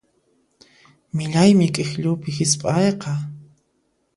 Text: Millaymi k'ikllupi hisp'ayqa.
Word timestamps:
Millaymi 1.15 1.67
k'ikllupi 1.75 2.31
hisp'ayqa. 2.37 3.13